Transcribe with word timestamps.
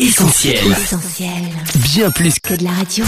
Essentiel. 0.00 0.58
Essentiel. 0.70 1.28
Bien 1.74 2.08
plus 2.12 2.38
Que 2.38 2.54
de 2.54 2.62
la 2.62 2.70
radio. 2.70 3.04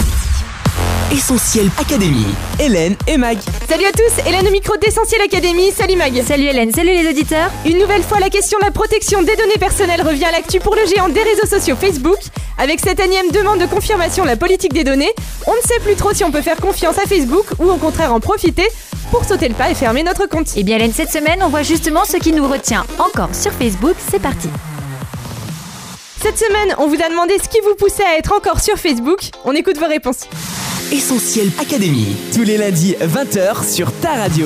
Essentiel 1.09 1.69
Académie. 1.79 2.25
Hélène 2.59 2.97
et 3.07 3.15
Mag. 3.15 3.37
Salut 3.69 3.85
à 3.85 3.93
tous, 3.93 4.27
Hélène 4.27 4.45
au 4.45 4.51
micro 4.51 4.75
d'Essentiel 4.75 5.21
Académie. 5.21 5.71
Salut 5.71 5.95
Mag. 5.95 6.21
Salut 6.21 6.47
Hélène, 6.47 6.73
salut 6.73 6.89
les 6.89 7.09
auditeurs. 7.09 7.49
Une 7.65 7.79
nouvelle 7.79 8.03
fois, 8.03 8.19
la 8.19 8.29
question 8.29 8.59
de 8.59 8.65
la 8.65 8.71
protection 8.71 9.21
des 9.21 9.37
données 9.37 9.57
personnelles 9.57 10.01
revient 10.01 10.25
à 10.25 10.31
l'actu 10.33 10.59
pour 10.59 10.75
le 10.75 10.81
géant 10.85 11.07
des 11.07 11.23
réseaux 11.23 11.47
sociaux 11.47 11.77
Facebook. 11.79 12.19
Avec 12.57 12.81
cette 12.81 12.99
énième 12.99 13.31
demande 13.31 13.61
de 13.61 13.67
confirmation 13.67 14.23
de 14.25 14.29
la 14.29 14.35
politique 14.35 14.73
des 14.73 14.83
données, 14.83 15.13
on 15.47 15.51
ne 15.51 15.61
sait 15.61 15.79
plus 15.85 15.95
trop 15.95 16.13
si 16.13 16.25
on 16.25 16.31
peut 16.31 16.41
faire 16.41 16.57
confiance 16.57 16.97
à 16.97 17.07
Facebook 17.07 17.45
ou 17.59 17.69
au 17.69 17.77
contraire 17.77 18.13
en 18.13 18.19
profiter 18.19 18.67
pour 19.11 19.23
sauter 19.23 19.47
le 19.47 19.55
pas 19.55 19.71
et 19.71 19.75
fermer 19.75 20.03
notre 20.03 20.27
compte. 20.27 20.49
Eh 20.57 20.63
bien 20.63 20.75
Hélène, 20.75 20.91
cette 20.93 21.11
semaine, 21.11 21.41
on 21.41 21.47
voit 21.47 21.63
justement 21.63 22.03
ce 22.03 22.17
qui 22.17 22.33
nous 22.33 22.49
retient 22.49 22.85
encore 22.99 23.33
sur 23.33 23.53
Facebook. 23.53 23.95
C'est 24.11 24.21
parti. 24.21 24.49
Cette 26.21 26.37
semaine, 26.37 26.75
on 26.77 26.87
vous 26.87 27.01
a 27.01 27.09
demandé 27.09 27.33
ce 27.43 27.49
qui 27.49 27.59
vous 27.61 27.73
poussait 27.73 28.03
à 28.03 28.19
être 28.19 28.31
encore 28.31 28.59
sur 28.59 28.77
Facebook. 28.77 29.31
On 29.43 29.53
écoute 29.53 29.79
vos 29.79 29.87
réponses. 29.87 30.27
Essentiel 30.91 31.49
Académie. 31.59 32.15
Tous 32.31 32.43
les 32.43 32.57
lundis 32.57 32.93
20h 33.01 33.67
sur 33.67 33.91
ta 34.01 34.11
radio. 34.11 34.45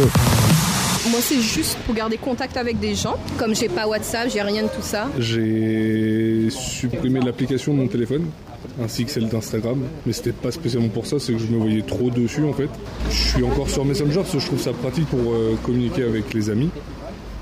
Moi, 1.09 1.19
c'est 1.19 1.41
juste 1.41 1.77
pour 1.85 1.93
garder 1.93 2.15
contact 2.15 2.55
avec 2.55 2.79
des 2.79 2.95
gens. 2.95 3.17
Comme 3.37 3.53
j'ai 3.53 3.67
pas 3.67 3.87
WhatsApp, 3.87 4.29
j'ai 4.31 4.41
rien 4.41 4.63
de 4.63 4.67
tout 4.69 4.81
ça. 4.81 5.09
J'ai 5.19 6.47
supprimé 6.49 7.19
l'application 7.19 7.73
de 7.73 7.79
mon 7.79 7.87
téléphone 7.87 8.25
ainsi 8.81 9.03
que 9.03 9.11
celle 9.11 9.27
d'Instagram, 9.27 9.79
mais 10.05 10.13
c'était 10.13 10.31
pas 10.31 10.51
spécialement 10.51 10.89
pour 10.89 11.05
ça, 11.05 11.19
c'est 11.19 11.33
que 11.33 11.39
je 11.39 11.47
me 11.47 11.57
voyais 11.57 11.81
trop 11.81 12.09
dessus 12.09 12.43
en 12.43 12.53
fait. 12.53 12.69
Je 13.09 13.29
suis 13.29 13.43
encore 13.43 13.69
sur 13.69 13.85
Messenger 13.85 14.21
parce 14.21 14.31
que 14.31 14.39
je 14.39 14.47
trouve 14.47 14.61
ça 14.61 14.73
pratique 14.73 15.07
pour 15.07 15.33
euh, 15.33 15.55
communiquer 15.63 16.03
avec 16.03 16.33
les 16.33 16.49
amis. 16.49 16.69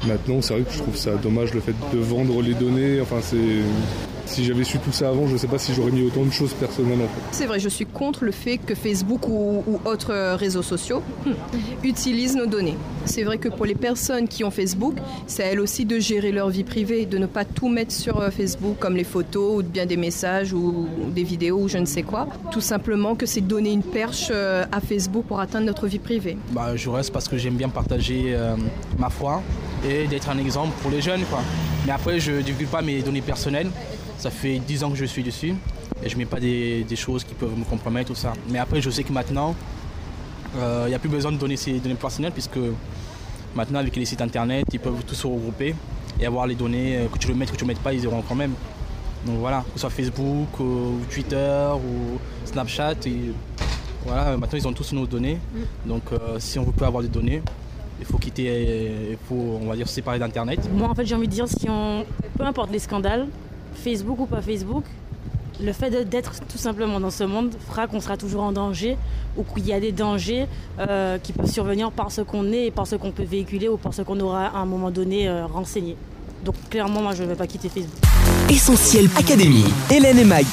Maintenant, 0.06 0.42
c'est 0.42 0.54
vrai 0.56 0.64
que 0.64 0.74
je 0.74 0.80
trouve 0.80 0.98
ça 0.98 1.12
dommage 1.16 1.54
le 1.54 1.62
fait 1.62 1.76
de 1.94 2.00
vendre 2.00 2.42
les 2.42 2.54
données. 2.54 3.00
Enfin, 3.00 3.20
c'est 3.22 3.38
si 4.26 4.44
j'avais 4.46 4.64
su 4.64 4.80
tout 4.80 4.92
ça 4.92 5.10
avant, 5.10 5.28
je 5.28 5.38
sais 5.38 5.48
pas 5.48 5.58
si 5.58 5.74
j'aurais 5.74 5.92
mis 5.92 6.04
autant 6.04 6.24
de 6.24 6.32
choses 6.32 6.54
personnelles 6.54 7.00
en 7.02 7.08
fait. 7.08 7.22
C'est 7.32 7.46
vrai, 7.46 7.60
je 7.60 7.70
suis 7.70 7.86
contre 7.86 8.24
le 8.26 8.32
fait 8.32 8.58
que 8.58 8.76
Facebook 8.76 9.28
ou, 9.28 9.64
ou 9.68 9.80
autres 9.86 10.36
réseaux 10.36 10.62
sociaux 10.62 11.02
hmm, 11.26 11.32
utilisent 11.84 12.36
nos 12.36 12.46
données. 12.46 12.78
C'est 13.06 13.24
vrai 13.24 13.38
que 13.38 13.50
pour 13.50 13.66
les 13.66 13.76
personnes 13.76 14.28
qui 14.28 14.44
ont 14.44 14.52
Facebook, 14.52 14.96
c'est 15.28 15.44
à 15.44 15.48
elles 15.48 15.60
aussi 15.60 15.86
de 15.86 16.00
gérer 16.00 16.32
leur 16.32 16.50
vie 16.50 16.64
privée, 16.64 17.06
de 17.06 17.18
ne 17.18 17.26
pas 17.26 17.46
tout 17.46 17.70
mettre 17.70 17.92
sur 17.92 18.20
euh, 18.22 18.30
Facebook 18.32 18.78
comme 18.80 18.96
les 18.96 19.04
photos 19.04 19.60
ou 19.60 19.64
bien 19.64 19.86
des 19.86 19.98
messages 19.98 20.54
ou 20.54 20.88
des 21.14 21.24
vidéos 21.24 21.60
ou 21.60 21.68
je 21.68 21.78
ne 21.78 21.86
sais 21.86 22.04
quoi. 22.04 22.28
Tout 22.52 22.62
simplement 22.62 23.16
que 23.16 23.26
c'est 23.26 23.42
donner 23.42 23.72
une 23.72 23.84
perche 23.84 24.30
euh, 24.32 24.66
à 24.72 24.80
Facebook 24.80 25.26
pour 25.26 25.40
atteindre 25.40 25.66
notre 25.66 25.88
vie 25.88 26.00
privée. 26.00 26.38
Bah, 26.52 26.76
je 26.76 26.90
reste 26.90 27.12
parce 27.12 27.28
que 27.28 27.38
j'aime 27.38 27.56
bien 27.56 27.70
partager 27.70 28.34
euh, 28.34 28.56
ma 28.98 29.10
foi 29.10 29.42
et 29.88 30.08
d'être 30.08 30.30
un 30.30 30.38
exemple 30.38 30.74
pour 30.82 30.92
les 30.92 31.02
jeunes. 31.02 31.24
Quoi. 31.30 31.40
Mais 31.86 31.92
après, 31.92 32.20
je 32.20 32.32
ne 32.32 32.42
divulgue 32.42 32.70
pas 32.70 32.82
mes 32.82 33.02
données 33.02 33.22
personnelles. 33.22 33.70
Ça 34.18 34.30
fait 34.30 34.60
10 34.60 34.84
ans 34.84 34.90
que 34.92 34.96
je 34.98 35.06
suis 35.06 35.24
dessus 35.24 35.54
et 36.04 36.10
je 36.10 36.14
ne 36.16 36.20
mets 36.20 36.26
pas 36.26 36.40
des, 36.40 36.84
des 36.84 36.96
choses 36.96 37.24
qui 37.24 37.34
peuvent 37.34 37.58
me 37.58 37.66
compromettre, 37.66 38.10
tout 38.10 38.16
ça. 38.16 38.34
Mais 38.50 38.60
après, 38.60 38.82
je 38.82 38.90
sais 38.90 39.04
que 39.04 39.12
maintenant, 39.12 39.56
il 40.56 40.88
n'y 40.90 40.94
a 40.94 41.00
plus 41.00 41.10
besoin 41.10 41.32
de 41.32 41.38
donner 41.38 41.58
ces 41.58 41.80
données 41.80 41.96
personnelles 41.96 42.32
puisque 42.32 42.60
maintenant, 43.56 43.80
avec 43.80 43.96
les 43.96 44.06
sites 44.06 44.22
internet, 44.22 44.66
ils 44.72 44.80
peuvent 44.80 45.04
tous 45.06 45.16
se 45.16 45.28
regrouper 45.28 45.76
et 46.20 46.26
avoir 46.26 46.48
les 46.48 46.56
données, 46.56 46.98
euh, 46.98 47.08
que 47.08 47.18
tu 47.18 47.28
le 47.28 47.36
mettes, 47.36 47.52
que 47.52 47.56
tu 47.56 47.64
ne 47.64 47.70
le 47.70 47.74
mettes 47.74 47.84
pas, 47.84 47.94
ils 47.94 48.06
auront 48.08 48.22
quand 48.22 48.36
même. 48.36 48.54
Donc 49.26 49.38
voilà, 49.40 49.62
que 49.62 49.74
ce 49.76 49.80
soit 49.80 49.90
Facebook, 49.90 50.60
ou 50.60 51.00
Twitter 51.10 51.70
ou 51.76 52.20
Snapchat, 52.46 52.96
et 53.06 53.32
voilà, 54.06 54.36
maintenant 54.38 54.60
ils 54.60 54.68
ont 54.68 54.74
tous 54.74 54.92
nos 54.94 55.06
données. 55.06 55.40
Donc 55.86 56.04
euh, 56.12 56.38
si 56.40 56.60
on 56.60 56.64
veut 56.64 56.74
avoir 56.86 57.02
des 57.02 57.10
données, 57.10 57.42
il 58.00 58.06
faut 58.06 58.18
quitter, 58.18 58.48
euh, 58.50 59.12
il 59.12 59.18
faut, 59.28 59.60
on 59.62 59.68
va 59.68 59.76
dire, 59.76 59.88
se 59.88 59.94
séparer 59.94 60.20
d'Internet. 60.20 60.60
Moi, 60.74 60.90
en 60.90 60.96
fait, 60.96 61.06
j'ai 61.06 61.16
envie 61.16 61.28
de 61.28 61.34
dire, 61.34 61.48
si 61.48 61.70
on, 61.70 62.06
peu 62.38 62.44
importe 62.44 62.72
les 62.72 62.80
scandales, 62.80 63.28
Facebook 63.76 64.20
ou 64.20 64.26
pas 64.26 64.42
Facebook, 64.42 64.84
le 65.62 65.72
fait 65.72 66.10
d'être 66.10 66.34
tout 66.48 66.58
simplement 66.58 67.00
dans 67.00 67.10
ce 67.10 67.24
monde 67.24 67.52
fera 67.70 67.88
qu'on 67.88 68.00
sera 68.00 68.18
toujours 68.18 68.44
en 68.44 68.52
danger 68.52 68.98
ou 69.38 69.44
qu'il 69.44 69.68
y 69.68 69.74
a 69.74 69.80
des 69.80 69.92
dangers 69.92 70.48
euh, 70.80 71.18
qui 71.18 71.32
peuvent 71.32 71.50
survenir 71.50 71.92
par 71.92 72.12
ce 72.12 72.22
qu'on 72.22 72.52
est 72.52 72.68
et 72.68 72.72
par 72.72 72.88
ce 72.88 72.96
qu'on 72.96 73.12
peut 73.12 73.24
véhiculer 73.24 73.68
ou 73.68 73.78
par 73.78 73.94
ce 73.94 74.02
qu'on 74.02 74.20
aura 74.20 74.48
à 74.48 74.58
un 74.58 74.66
moment 74.66 74.92
donné 74.92 75.28
euh, 75.28 75.46
renseigné. 75.46 75.96
Donc 76.44 76.56
clairement, 76.70 77.02
moi, 77.02 77.14
je 77.16 77.24
ne 77.24 77.30
vais 77.30 77.36
pas 77.36 77.48
quitter 77.48 77.70
Facebook. 77.70 78.00
Essentiel 78.50 79.10
Académie. 79.18 79.66
Hélène 79.90 80.20
et 80.20 80.26
Mag. 80.26 80.46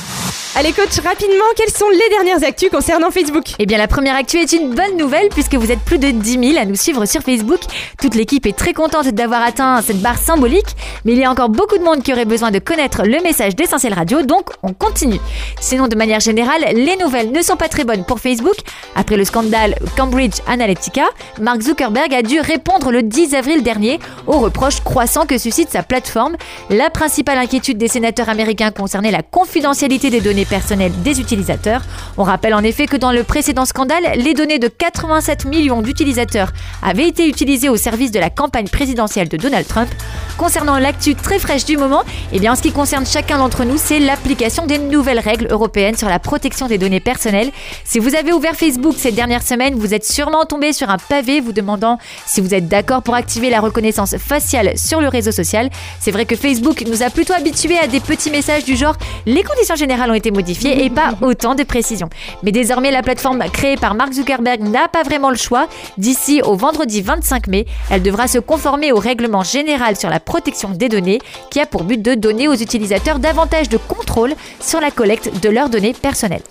Allez 0.60 0.72
coach, 0.74 1.00
rapidement, 1.02 1.46
quelles 1.56 1.70
sont 1.70 1.88
les 1.88 2.06
dernières 2.10 2.46
actus 2.46 2.68
concernant 2.68 3.10
Facebook? 3.10 3.44
Eh 3.58 3.64
bien 3.64 3.78
la 3.78 3.88
première 3.88 4.14
actu 4.14 4.36
est 4.36 4.52
une 4.52 4.74
bonne 4.74 4.98
nouvelle 4.98 5.30
puisque 5.30 5.54
vous 5.54 5.72
êtes 5.72 5.80
plus 5.80 5.96
de 5.96 6.10
10 6.10 6.52
000 6.52 6.58
à 6.60 6.66
nous 6.66 6.74
suivre 6.74 7.06
sur 7.06 7.22
Facebook. 7.22 7.60
Toute 7.98 8.14
l'équipe 8.14 8.44
est 8.44 8.54
très 8.54 8.74
contente 8.74 9.08
d'avoir 9.08 9.40
atteint 9.40 9.80
cette 9.80 10.02
barre 10.02 10.18
symbolique, 10.18 10.76
mais 11.06 11.12
il 11.12 11.18
y 11.18 11.24
a 11.24 11.30
encore 11.30 11.48
beaucoup 11.48 11.78
de 11.78 11.82
monde 11.82 12.02
qui 12.02 12.12
aurait 12.12 12.26
besoin 12.26 12.50
de 12.50 12.58
connaître 12.58 13.04
le 13.04 13.22
message 13.22 13.56
d'Essentiel 13.56 13.94
Radio, 13.94 14.20
donc 14.20 14.50
on 14.62 14.74
continue. 14.74 15.18
Sinon 15.62 15.88
de 15.88 15.96
manière 15.96 16.20
générale, 16.20 16.62
les 16.74 16.98
nouvelles 16.98 17.32
ne 17.32 17.40
sont 17.40 17.56
pas 17.56 17.68
très 17.68 17.84
bonnes 17.84 18.04
pour 18.04 18.20
Facebook. 18.20 18.56
Après 18.96 19.16
le 19.16 19.24
scandale 19.24 19.76
Cambridge 19.96 20.40
Analytica, 20.46 21.04
Mark 21.40 21.62
Zuckerberg 21.62 22.12
a 22.12 22.20
dû 22.20 22.38
répondre 22.38 22.92
le 22.92 23.02
10 23.02 23.34
avril 23.34 23.62
dernier 23.62 23.98
aux 24.26 24.40
reproches 24.40 24.82
croissants 24.82 25.24
que 25.24 25.38
suscite 25.38 25.70
sa 25.70 25.82
plateforme. 25.82 26.36
La 26.68 26.90
principale 26.90 27.38
inquiétude 27.38 27.78
des 27.78 27.88
sénateurs 27.88 28.28
américains 28.28 28.72
concernait 28.72 29.10
la 29.10 29.22
confidentialité 29.22 30.10
des 30.10 30.20
données 30.20 30.44
personnelles 30.50 30.92
des 31.02 31.20
utilisateurs. 31.20 31.80
On 32.18 32.24
rappelle 32.24 32.52
en 32.52 32.62
effet 32.62 32.86
que 32.86 32.96
dans 32.96 33.12
le 33.12 33.22
précédent 33.22 33.64
scandale, 33.64 34.02
les 34.16 34.34
données 34.34 34.58
de 34.58 34.68
87 34.68 35.46
millions 35.46 35.80
d'utilisateurs 35.80 36.52
avaient 36.82 37.08
été 37.08 37.26
utilisées 37.26 37.68
au 37.68 37.76
service 37.76 38.10
de 38.10 38.18
la 38.18 38.28
campagne 38.28 38.68
présidentielle 38.68 39.28
de 39.28 39.36
Donald 39.36 39.66
Trump. 39.66 39.88
Concernant 40.36 40.78
l'actu 40.78 41.14
très 41.14 41.38
fraîche 41.38 41.64
du 41.64 41.76
moment, 41.76 42.02
eh 42.32 42.40
bien 42.40 42.52
en 42.52 42.56
ce 42.56 42.62
qui 42.62 42.72
concerne 42.72 43.06
chacun 43.06 43.38
d'entre 43.38 43.64
nous, 43.64 43.76
c'est 43.78 44.00
l'application 44.00 44.66
des 44.66 44.78
nouvelles 44.78 45.20
règles 45.20 45.46
européennes 45.50 45.96
sur 45.96 46.08
la 46.08 46.18
protection 46.18 46.66
des 46.66 46.78
données 46.78 47.00
personnelles. 47.00 47.50
Si 47.84 47.98
vous 47.98 48.14
avez 48.14 48.32
ouvert 48.32 48.56
Facebook 48.56 48.94
ces 48.96 49.12
dernières 49.12 49.42
semaines, 49.42 49.74
vous 49.76 49.94
êtes 49.94 50.04
sûrement 50.04 50.44
tombé 50.44 50.72
sur 50.72 50.90
un 50.90 50.98
pavé 50.98 51.40
vous 51.40 51.52
demandant 51.52 51.98
si 52.26 52.40
vous 52.40 52.54
êtes 52.54 52.68
d'accord 52.68 53.02
pour 53.02 53.14
activer 53.14 53.50
la 53.50 53.60
reconnaissance 53.60 54.16
faciale 54.16 54.76
sur 54.76 55.00
le 55.00 55.08
réseau 55.08 55.32
social. 55.32 55.70
C'est 56.00 56.10
vrai 56.10 56.24
que 56.26 56.34
Facebook 56.36 56.84
nous 56.86 57.02
a 57.02 57.10
plutôt 57.10 57.34
habitués 57.34 57.78
à 57.78 57.86
des 57.86 58.00
petits 58.00 58.30
messages 58.30 58.64
du 58.64 58.76
genre 58.76 58.96
les 59.26 59.42
conditions 59.44 59.76
générales 59.76 60.10
ont 60.10 60.14
été 60.14 60.30
modifiées 60.30 60.39
et 60.48 60.90
pas 60.90 61.14
autant 61.20 61.54
de 61.54 61.62
précision. 61.62 62.08
Mais 62.42 62.52
désormais, 62.52 62.90
la 62.90 63.02
plateforme 63.02 63.42
créée 63.52 63.76
par 63.76 63.94
Mark 63.94 64.12
Zuckerberg 64.12 64.60
n'a 64.62 64.88
pas 64.88 65.02
vraiment 65.02 65.30
le 65.30 65.36
choix. 65.36 65.68
D'ici 65.98 66.42
au 66.42 66.54
vendredi 66.54 67.02
25 67.02 67.46
mai, 67.46 67.66
elle 67.90 68.02
devra 68.02 68.28
se 68.28 68.38
conformer 68.38 68.92
au 68.92 68.98
règlement 68.98 69.42
général 69.42 69.96
sur 69.96 70.10
la 70.10 70.20
protection 70.20 70.70
des 70.70 70.88
données 70.88 71.18
qui 71.50 71.60
a 71.60 71.66
pour 71.66 71.84
but 71.84 72.00
de 72.00 72.14
donner 72.14 72.48
aux 72.48 72.54
utilisateurs 72.54 73.18
davantage 73.18 73.68
de 73.68 73.76
contrôle 73.76 74.34
sur 74.60 74.80
la 74.80 74.90
collecte 74.90 75.40
de 75.42 75.48
leurs 75.48 75.68
données 75.68 75.94
personnelles. 75.94 76.42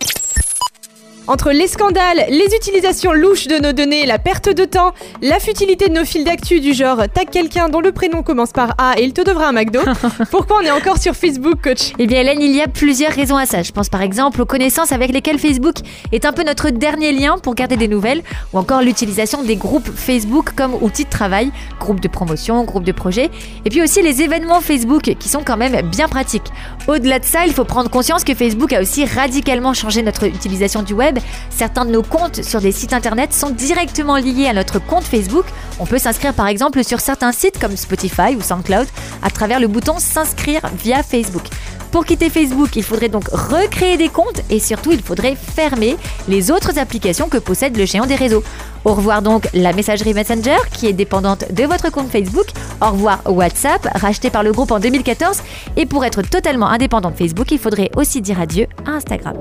Entre 1.30 1.52
les 1.52 1.68
scandales, 1.68 2.26
les 2.30 2.56
utilisations 2.56 3.14
louches 3.14 3.46
de 3.46 3.60
nos 3.60 3.72
données, 3.72 4.08
la 4.08 4.18
perte 4.18 4.50
de 4.50 4.66
temps, 4.66 4.94
la 5.22 5.40
futilité 5.40 5.88
de 5.88 5.94
nos 5.94 6.04
fils 6.04 6.24
d'actu 6.24 6.60
du 6.60 6.74
genre 6.74 7.04
tag 7.14 7.30
quelqu'un 7.30 7.70
dont 7.70 7.82
le 7.82 7.92
prénom 7.92 8.24
commence 8.24 8.52
par 8.52 8.74
A 8.80 8.96
et 8.98 9.04
il 9.04 9.14
te 9.14 9.22
devra 9.22 9.50
un 9.50 9.52
McDo, 9.52 9.80
pourquoi 10.32 10.58
on 10.60 10.66
est 10.66 10.72
encore 10.72 10.98
sur 10.98 11.14
Facebook, 11.14 11.62
coach? 11.62 11.92
Eh 12.00 12.08
bien 12.08 12.22
Hélène, 12.22 12.42
il 12.42 12.56
y 12.56 12.62
a 12.62 12.68
plusieurs 12.68 13.12
raisons 13.12 13.38
à 13.38 13.46
ça. 13.46 13.62
Je 13.62 13.72
pense 13.72 13.90
par 13.90 14.02
exemple 14.02 14.42
aux 14.42 14.48
connaissances 14.48 14.92
avec 14.92 15.12
lesquelles 15.12 15.38
Facebook 15.38 15.76
est 16.12 16.26
un 16.26 16.32
peu 16.32 16.42
notre 16.42 16.72
dernier 16.72 17.12
lien 17.12 17.38
pour 17.38 17.54
garder 17.54 17.78
des 17.78 17.88
nouvelles, 17.88 18.24
ou 18.52 18.58
encore 18.58 18.82
l'utilisation 18.82 19.44
des 19.44 19.56
groupes 19.56 19.92
Facebook 19.96 20.56
comme 20.56 20.74
outil 20.82 21.04
de 21.04 21.12
travail, 21.12 21.52
groupes 21.80 22.00
de 22.00 22.08
promotion, 22.08 22.64
groupes 22.64 22.86
de 22.86 22.92
projet, 22.92 23.30
et 23.66 23.70
puis 23.70 23.84
aussi 23.84 24.02
les 24.02 24.24
événements 24.24 24.62
Facebook 24.62 25.04
qui 25.20 25.30
sont 25.30 25.44
quand 25.46 25.58
même 25.58 25.88
bien 25.90 26.08
pratiques. 26.08 26.52
Au-delà 26.88 27.20
de 27.20 27.26
ça, 27.26 27.46
il 27.46 27.54
faut 27.54 27.66
prendre 27.66 27.92
conscience 27.92 28.24
que 28.24 28.34
Facebook 28.34 28.74
a 28.74 28.82
aussi 28.82 29.06
radicalement 29.06 29.76
changé 29.76 30.02
notre 30.02 30.26
utilisation 30.26 30.82
du 30.82 30.94
web. 30.94 31.19
Certains 31.50 31.86
de 31.86 31.92
nos 31.92 32.04
comptes 32.04 32.44
sur 32.44 32.62
des 32.62 32.72
sites 32.72 32.94
internet 32.94 33.34
sont 33.34 33.50
directement 33.50 34.18
liés 34.18 34.48
à 34.48 34.54
notre 34.54 34.80
compte 34.80 35.04
Facebook. 35.04 35.46
On 35.80 35.86
peut 35.86 35.98
s'inscrire 35.98 36.34
par 36.34 36.48
exemple 36.48 36.84
sur 36.84 37.00
certains 37.00 37.32
sites 37.32 37.60
comme 37.60 37.76
Spotify 37.78 38.36
ou 38.38 38.42
SoundCloud 38.42 38.88
à 39.22 39.30
travers 39.30 39.60
le 39.60 39.68
bouton 39.68 40.00
s'inscrire 40.00 40.62
via 40.78 41.04
Facebook. 41.04 41.44
Pour 41.92 42.06
quitter 42.06 42.30
Facebook, 42.30 42.76
il 42.76 42.84
faudrait 42.84 43.10
donc 43.10 43.28
recréer 43.30 43.98
des 43.98 44.10
comptes 44.10 44.42
et 44.52 44.60
surtout 44.60 44.92
il 44.92 45.02
faudrait 45.02 45.36
fermer 45.36 45.98
les 46.28 46.52
autres 46.52 46.78
applications 46.78 47.30
que 47.30 47.38
possède 47.38 47.76
le 47.78 47.86
géant 47.86 48.06
des 48.06 48.16
réseaux. 48.16 48.44
Au 48.86 48.94
revoir 48.94 49.22
donc 49.24 49.48
la 49.54 49.74
messagerie 49.74 50.14
Messenger 50.14 50.58
qui 50.72 50.88
est 50.88 50.94
dépendante 50.94 51.52
de 51.52 51.64
votre 51.64 51.92
compte 51.92 52.12
Facebook. 52.12 52.46
Au 52.82 52.92
revoir 52.92 53.22
WhatsApp, 53.26 53.88
racheté 53.96 54.30
par 54.30 54.44
le 54.44 54.52
groupe 54.52 54.72
en 54.72 54.80
2014. 54.80 55.42
Et 55.78 55.86
pour 55.88 56.06
être 56.06 56.22
totalement 56.22 56.68
indépendant 56.68 57.10
de 57.10 57.18
Facebook, 57.18 57.52
il 57.52 57.60
faudrait 57.60 57.90
aussi 57.96 58.22
dire 58.22 58.40
adieu 58.40 58.68
à 58.86 58.92
Instagram. 58.92 59.36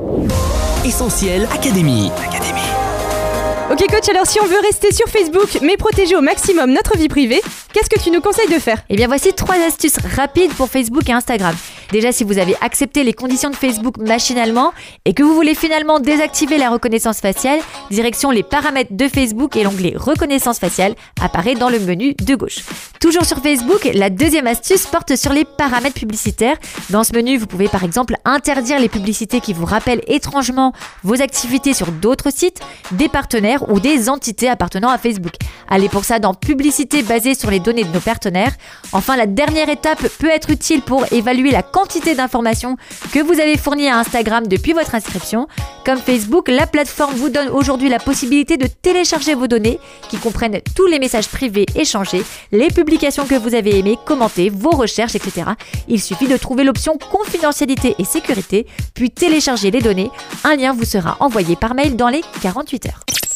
Essentiel 0.84 1.46
Académie. 1.52 2.10
Ok 3.70 3.84
coach, 3.90 4.08
alors 4.08 4.26
si 4.26 4.40
on 4.40 4.46
veut 4.46 4.60
rester 4.62 4.94
sur 4.94 5.06
Facebook 5.08 5.58
mais 5.60 5.76
protéger 5.76 6.16
au 6.16 6.22
maximum 6.22 6.72
notre 6.72 6.96
vie 6.96 7.08
privée, 7.08 7.42
qu'est-ce 7.74 7.90
que 7.90 8.00
tu 8.00 8.10
nous 8.10 8.22
conseilles 8.22 8.48
de 8.48 8.58
faire? 8.58 8.78
Eh 8.88 8.96
bien 8.96 9.06
voici 9.06 9.34
trois 9.34 9.56
astuces 9.56 9.98
rapides 10.16 10.54
pour 10.54 10.70
Facebook 10.70 11.06
et 11.06 11.12
Instagram. 11.12 11.54
Déjà, 11.90 12.12
si 12.12 12.24
vous 12.24 12.38
avez 12.38 12.54
accepté 12.60 13.02
les 13.02 13.14
conditions 13.14 13.50
de 13.50 13.56
Facebook 13.56 13.96
machinalement 13.98 14.72
et 15.04 15.14
que 15.14 15.22
vous 15.22 15.34
voulez 15.34 15.54
finalement 15.54 16.00
désactiver 16.00 16.58
la 16.58 16.68
reconnaissance 16.68 17.20
faciale, 17.20 17.60
direction 17.90 18.30
les 18.30 18.42
paramètres 18.42 18.92
de 18.92 19.08
Facebook 19.08 19.56
et 19.56 19.64
l'onglet 19.64 19.94
reconnaissance 19.96 20.58
faciale 20.58 20.94
apparaît 21.22 21.54
dans 21.54 21.70
le 21.70 21.80
menu 21.80 22.14
de 22.14 22.34
gauche. 22.34 22.58
Toujours 23.00 23.24
sur 23.24 23.38
Facebook, 23.38 23.88
la 23.94 24.10
deuxième 24.10 24.46
astuce 24.46 24.86
porte 24.86 25.16
sur 25.16 25.32
les 25.32 25.44
paramètres 25.44 25.98
publicitaires. 25.98 26.56
Dans 26.90 27.04
ce 27.04 27.14
menu, 27.14 27.38
vous 27.38 27.46
pouvez 27.46 27.68
par 27.68 27.84
exemple 27.84 28.16
interdire 28.24 28.78
les 28.80 28.88
publicités 28.88 29.40
qui 29.40 29.52
vous 29.52 29.64
rappellent 29.64 30.02
étrangement 30.08 30.72
vos 31.04 31.22
activités 31.22 31.74
sur 31.74 31.90
d'autres 31.92 32.32
sites, 32.32 32.60
des 32.92 33.08
partenaires 33.08 33.70
ou 33.70 33.80
des 33.80 34.08
entités 34.08 34.48
appartenant 34.48 34.88
à 34.88 34.98
Facebook. 34.98 35.34
Allez 35.68 35.88
pour 35.88 36.04
ça 36.04 36.18
dans 36.18 36.34
publicité 36.34 37.02
basée 37.02 37.34
sur 37.34 37.50
les 37.50 37.60
données 37.60 37.84
de 37.84 37.92
nos 37.92 38.00
partenaires. 38.00 38.52
Enfin, 38.92 39.16
la 39.16 39.26
dernière 39.26 39.68
étape 39.68 40.06
peut 40.18 40.30
être 40.30 40.50
utile 40.50 40.82
pour 40.82 41.04
évaluer 41.12 41.50
la 41.50 41.62
quantité 41.78 42.16
d'informations 42.16 42.76
que 43.12 43.20
vous 43.20 43.38
avez 43.38 43.56
fournies 43.56 43.86
à 43.86 43.98
Instagram 43.98 44.48
depuis 44.48 44.72
votre 44.72 44.96
inscription. 44.96 45.46
Comme 45.86 45.98
Facebook, 45.98 46.48
la 46.48 46.66
plateforme 46.66 47.14
vous 47.14 47.28
donne 47.28 47.50
aujourd'hui 47.50 47.88
la 47.88 48.00
possibilité 48.00 48.56
de 48.56 48.66
télécharger 48.66 49.36
vos 49.36 49.46
données 49.46 49.78
qui 50.08 50.16
comprennent 50.16 50.60
tous 50.74 50.86
les 50.86 50.98
messages 50.98 51.28
privés 51.28 51.66
échangés, 51.76 52.24
les 52.50 52.66
publications 52.66 53.26
que 53.26 53.36
vous 53.36 53.54
avez 53.54 53.78
aimées, 53.78 53.96
commentées, 54.04 54.50
vos 54.50 54.72
recherches, 54.72 55.14
etc. 55.14 55.50
Il 55.86 56.00
suffit 56.00 56.26
de 56.26 56.36
trouver 56.36 56.64
l'option 56.64 56.98
confidentialité 56.98 57.94
et 58.00 58.04
sécurité, 58.04 58.66
puis 58.92 59.12
télécharger 59.12 59.70
les 59.70 59.80
données. 59.80 60.10
Un 60.42 60.56
lien 60.56 60.72
vous 60.72 60.84
sera 60.84 61.16
envoyé 61.20 61.54
par 61.54 61.74
mail 61.74 61.94
dans 61.94 62.08
les 62.08 62.22
48 62.42 62.86
heures. 62.86 63.27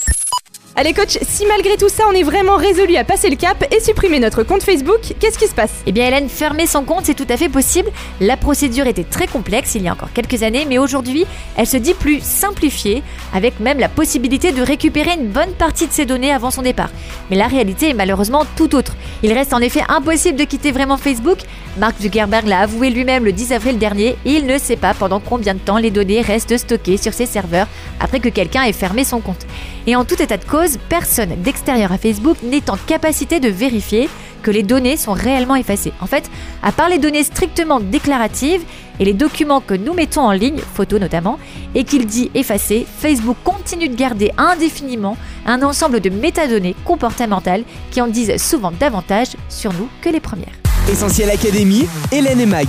Allez 0.74 0.94
coach, 0.94 1.18
si 1.20 1.44
malgré 1.44 1.76
tout 1.76 1.90
ça 1.90 2.04
on 2.08 2.12
est 2.12 2.22
vraiment 2.22 2.56
résolu 2.56 2.96
à 2.96 3.04
passer 3.04 3.28
le 3.28 3.36
cap 3.36 3.62
et 3.70 3.78
supprimer 3.78 4.18
notre 4.18 4.42
compte 4.42 4.62
Facebook, 4.62 5.00
qu'est-ce 5.20 5.38
qui 5.38 5.46
se 5.46 5.54
passe? 5.54 5.82
Eh 5.84 5.92
bien 5.92 6.06
Hélène, 6.06 6.30
fermer 6.30 6.66
son 6.66 6.82
compte 6.84 7.04
c'est 7.04 7.12
tout 7.12 7.26
à 7.28 7.36
fait 7.36 7.50
possible. 7.50 7.90
La 8.22 8.38
procédure 8.38 8.86
était 8.86 9.04
très 9.04 9.26
complexe 9.26 9.74
il 9.74 9.82
y 9.82 9.88
a 9.88 9.92
encore 9.92 10.14
quelques 10.14 10.42
années, 10.42 10.64
mais 10.66 10.78
aujourd'hui 10.78 11.26
elle 11.58 11.66
se 11.66 11.76
dit 11.76 11.92
plus 11.92 12.22
simplifiée, 12.22 13.02
avec 13.34 13.60
même 13.60 13.80
la 13.80 13.90
possibilité 13.90 14.50
de 14.50 14.62
récupérer 14.62 15.12
une 15.12 15.28
bonne 15.28 15.52
partie 15.52 15.86
de 15.86 15.92
ses 15.92 16.06
données 16.06 16.32
avant 16.32 16.50
son 16.50 16.62
départ. 16.62 16.90
Mais 17.28 17.36
la 17.36 17.48
réalité 17.48 17.90
est 17.90 17.94
malheureusement 17.94 18.46
tout 18.56 18.74
autre. 18.74 18.96
Il 19.22 19.34
reste 19.34 19.52
en 19.52 19.60
effet 19.60 19.82
impossible 19.88 20.38
de 20.38 20.44
quitter 20.44 20.72
vraiment 20.72 20.96
Facebook. 20.96 21.40
Mark 21.76 21.96
Zuckerberg 22.00 22.46
l'a 22.46 22.60
avoué 22.60 22.88
lui-même 22.88 23.26
le 23.26 23.32
10 23.32 23.52
avril 23.52 23.76
dernier 23.76 24.16
il 24.24 24.46
ne 24.46 24.56
sait 24.56 24.76
pas 24.76 24.94
pendant 24.94 25.20
combien 25.20 25.52
de 25.52 25.58
temps 25.58 25.78
les 25.78 25.90
données 25.90 26.22
restent 26.22 26.56
stockées 26.56 26.96
sur 26.96 27.12
ses 27.12 27.26
serveurs 27.26 27.66
après 28.00 28.20
que 28.20 28.30
quelqu'un 28.30 28.62
ait 28.62 28.72
fermé 28.72 29.04
son 29.04 29.20
compte. 29.20 29.46
Et 29.86 29.96
en 29.96 30.04
tout 30.04 30.20
état 30.22 30.36
de 30.36 30.44
cause, 30.44 30.78
personne 30.88 31.34
d'extérieur 31.42 31.92
à 31.92 31.98
Facebook 31.98 32.36
n'est 32.42 32.70
en 32.70 32.76
capacité 32.76 33.40
de 33.40 33.48
vérifier 33.48 34.08
que 34.42 34.50
les 34.50 34.62
données 34.62 34.96
sont 34.96 35.12
réellement 35.12 35.56
effacées. 35.56 35.92
En 36.00 36.06
fait, 36.06 36.30
à 36.62 36.72
part 36.72 36.88
les 36.88 36.98
données 36.98 37.24
strictement 37.24 37.80
déclaratives 37.80 38.62
et 39.00 39.04
les 39.04 39.12
documents 39.12 39.60
que 39.60 39.74
nous 39.74 39.94
mettons 39.94 40.22
en 40.22 40.32
ligne, 40.32 40.60
photos 40.74 41.00
notamment, 41.00 41.38
et 41.74 41.84
qu'il 41.84 42.06
dit 42.06 42.30
effacer, 42.34 42.86
Facebook 42.98 43.36
continue 43.44 43.88
de 43.88 43.96
garder 43.96 44.30
indéfiniment 44.36 45.16
un 45.46 45.62
ensemble 45.62 46.00
de 46.00 46.10
métadonnées 46.10 46.76
comportementales 46.84 47.64
qui 47.90 48.00
en 48.00 48.06
disent 48.06 48.36
souvent 48.42 48.72
davantage 48.72 49.28
sur 49.48 49.72
nous 49.72 49.88
que 50.00 50.08
les 50.08 50.20
premières. 50.20 50.54
Essentiel 50.90 51.30
Académie, 51.30 51.86
Hélène 52.10 52.40
et 52.40 52.46
Mag. 52.46 52.66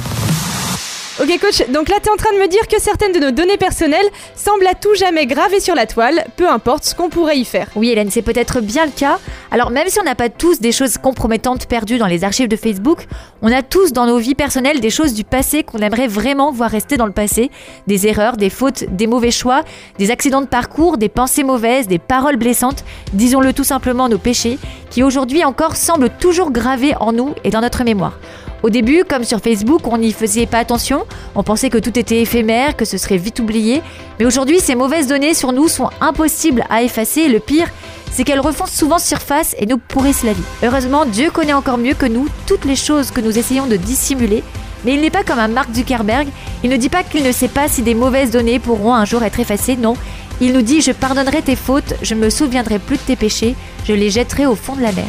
Ok 1.22 1.30
coach, 1.40 1.70
donc 1.70 1.90
là 1.90 1.98
tu 2.02 2.10
es 2.10 2.12
en 2.12 2.16
train 2.16 2.34
de 2.34 2.40
me 2.40 2.48
dire 2.48 2.68
que 2.68 2.82
certaines 2.82 3.12
de 3.12 3.20
nos 3.20 3.30
données 3.30 3.58
personnelles 3.58 4.08
semblent 4.36 4.66
à 4.66 4.74
tout 4.74 4.96
jamais 4.96 5.28
gravées 5.28 5.60
sur 5.60 5.76
la 5.76 5.86
toile, 5.86 6.26
peu 6.38 6.50
importe 6.50 6.86
ce 6.86 6.96
qu'on 6.96 7.10
pourrait 7.10 7.38
y 7.38 7.46
faire. 7.46 7.68
Oui 7.76 7.92
Hélène, 7.92 8.10
c'est 8.10 8.24
peut-être 8.24 8.62
bien 8.62 8.86
le 8.86 8.92
cas. 8.92 9.20
Alors 9.52 9.70
même 9.70 9.88
si 9.90 10.00
on 10.00 10.04
n'a 10.04 10.16
pas 10.16 10.30
tous 10.30 10.60
des 10.60 10.72
choses 10.72 10.98
compromettantes 10.98 11.68
perdues 11.68 12.00
dans 12.00 12.08
les 12.08 12.24
archives 12.24 12.48
de 12.48 12.56
Facebook, 12.56 13.06
on 13.44 13.52
a 13.52 13.62
tous 13.62 13.94
dans 13.94 14.08
nos 14.08 14.18
vies 14.18 14.34
personnelles 14.34 14.80
des 14.80 14.90
choses 14.90 15.14
du 15.14 15.24
passé 15.24 15.62
qu'on 15.62 15.78
aimerait 15.80 16.08
vraiment 16.08 16.52
voir 16.52 16.72
rester 16.72 16.98
dans 16.98 17.06
le 17.06 17.12
passé. 17.12 17.52
Des 17.86 18.08
erreurs, 18.08 18.36
des 18.36 18.50
fautes, 18.50 18.84
des 18.86 19.06
mauvais 19.06 19.30
choix, 19.30 19.62
des 20.00 20.10
accidents 20.10 20.42
de 20.42 20.48
parcours, 20.48 20.98
des 20.98 21.10
pensées 21.10 21.44
mauvaises, 21.44 21.88
des 21.88 22.00
paroles 22.00 22.38
blessantes, 22.38 22.84
disons-le 23.14 23.54
tout 23.54 23.64
simplement 23.64 24.10
nos 24.10 24.18
péchés, 24.18 24.58
qui 24.94 25.02
aujourd'hui 25.02 25.44
encore 25.44 25.76
semblent 25.76 26.12
toujours 26.20 26.52
gravés 26.52 26.94
en 27.00 27.14
nous 27.14 27.34
et 27.44 27.50
dans 27.50 27.62
notre 27.62 27.84
mémoire. 27.84 28.20
Au 28.62 28.70
début, 28.70 29.04
comme 29.04 29.24
sur 29.24 29.40
Facebook, 29.40 29.82
on 29.88 29.98
n'y 29.98 30.12
faisait 30.12 30.46
pas 30.46 30.60
attention, 30.60 31.06
on 31.34 31.42
pensait 31.42 31.72
que 31.72 31.80
tout 31.80 31.98
était 31.98 32.22
éphémère, 32.22 32.78
que 32.78 32.86
ce 32.86 33.00
serait 33.00 33.18
vite 33.18 33.40
oublié, 33.40 33.82
mais 34.20 34.26
aujourd'hui, 34.28 34.60
ces 34.60 34.76
mauvaises 34.76 35.08
données 35.08 35.34
sur 35.34 35.52
nous 35.52 35.68
sont 35.68 35.90
impossibles 36.00 36.64
à 36.70 36.84
effacer. 36.84 37.28
Le 37.28 37.40
pire, 37.40 37.70
c'est 38.12 38.24
qu'elles 38.24 38.40
refont 38.40 38.68
souvent 38.68 39.00
surface 39.00 39.56
et 39.58 39.66
nous 39.66 39.80
pourrissent 39.80 40.24
la 40.24 40.34
vie. 40.34 40.44
Heureusement, 40.64 41.06
Dieu 41.06 41.32
connaît 41.32 41.54
encore 41.54 41.80
mieux 41.80 41.96
que 41.96 42.06
nous 42.06 42.28
toutes 42.46 42.66
les 42.66 42.76
choses 42.76 43.10
que 43.10 43.20
nous 43.20 43.40
essayons 43.40 43.66
de 43.66 43.78
dissimuler, 43.78 44.44
mais 44.86 44.94
il 44.94 45.02
n'est 45.02 45.10
pas 45.10 45.24
comme 45.24 45.40
un 45.40 45.48
Mark 45.48 45.74
Zuckerberg, 45.74 46.28
il 46.64 46.70
ne 46.70 46.78
dit 46.78 46.90
pas 46.90 47.02
qu'il 47.02 47.24
ne 47.24 47.32
sait 47.32 47.48
pas 47.48 47.68
si 47.68 47.82
des 47.82 47.96
mauvaises 47.96 48.30
données 48.30 48.60
pourront 48.60 48.94
un 48.94 49.06
jour 49.06 49.24
être 49.24 49.40
effacées, 49.40 49.76
non, 49.76 49.96
il 50.44 50.52
nous 50.52 50.62
dit 50.62 50.82
je 50.82 50.92
pardonnerai 50.92 51.42
tes 51.42 51.56
fautes, 51.56 51.94
je 52.02 52.16
me 52.16 52.30
souviendrai 52.30 52.78
plus 52.78 52.98
de 52.98 53.02
tes 53.02 53.16
péchés, 53.16 53.56
je 53.86 53.94
les 53.94 54.10
jetterai 54.10 54.46
au 54.46 54.56
fond 54.56 54.76
de 54.76 54.82
la 54.82 54.92
mer. 54.92 55.06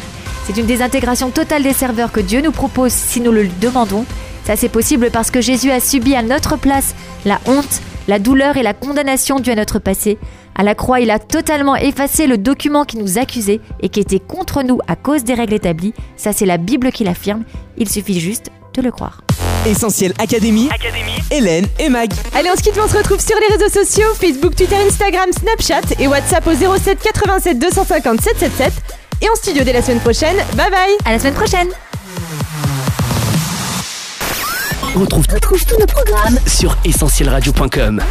C'est 0.46 0.56
une 0.56 0.66
désintégration 0.66 1.30
totale 1.30 1.64
des 1.64 1.72
serveurs 1.72 2.12
que 2.12 2.20
Dieu 2.20 2.40
nous 2.40 2.52
propose 2.52 2.92
si 2.92 3.20
nous 3.20 3.32
le 3.32 3.48
demandons. 3.60 4.04
Ça 4.44 4.54
c'est 4.54 4.68
possible 4.68 5.10
parce 5.10 5.32
que 5.32 5.40
Jésus 5.40 5.72
a 5.72 5.80
subi 5.80 6.14
à 6.14 6.22
notre 6.22 6.56
place 6.56 6.94
la 7.24 7.40
honte, 7.46 7.80
la 8.06 8.20
douleur 8.20 8.56
et 8.58 8.62
la 8.62 8.74
condamnation 8.74 9.40
due 9.40 9.50
à 9.50 9.56
notre 9.56 9.80
passé. 9.80 10.18
À 10.54 10.62
la 10.62 10.76
croix, 10.76 11.00
il 11.00 11.10
a 11.10 11.18
totalement 11.18 11.74
effacé 11.74 12.28
le 12.28 12.38
document 12.38 12.84
qui 12.84 12.96
nous 12.96 13.18
accusait 13.18 13.60
et 13.80 13.88
qui 13.88 13.98
était 13.98 14.20
contre 14.20 14.62
nous 14.62 14.78
à 14.86 14.94
cause 14.94 15.24
des 15.24 15.34
règles 15.34 15.54
établies. 15.54 15.94
Ça 16.16 16.32
c'est 16.32 16.46
la 16.46 16.58
Bible 16.58 16.92
qui 16.92 17.02
l'affirme. 17.02 17.42
Il 17.76 17.88
suffit 17.88 18.20
juste 18.20 18.52
de 18.74 18.82
le 18.82 18.92
croire. 18.92 19.23
Essentiel 19.66 20.12
Académie, 20.18 20.68
Hélène 21.30 21.66
et 21.78 21.88
Mag. 21.88 22.10
Allez 22.34 22.50
on 22.52 22.56
se 22.56 22.62
quitte, 22.62 22.78
on 22.82 22.88
se 22.88 22.96
retrouve 22.96 23.20
sur 23.20 23.36
les 23.40 23.56
réseaux 23.56 23.72
sociaux, 23.84 24.08
Facebook, 24.20 24.54
Twitter, 24.54 24.76
Instagram, 24.76 25.30
Snapchat 25.32 25.94
et 25.98 26.06
WhatsApp 26.06 26.46
au 26.46 26.54
07 26.54 26.98
87 27.00 27.58
250 27.58 28.20
777 28.20 28.72
et 29.22 29.28
en 29.28 29.34
studio 29.34 29.64
dès 29.64 29.72
la 29.72 29.82
semaine 29.82 30.00
prochaine. 30.00 30.36
Bye 30.54 30.70
bye 30.70 30.96
À 31.04 31.12
la 31.12 31.18
semaine 31.18 31.34
prochaine 31.34 31.68
On 34.96 35.00
retrouve, 35.00 35.26
tous 35.26 35.78
nos 35.78 35.86
programmes 35.86 36.38
sur 36.46 36.76
essentielradio.com. 36.84 38.02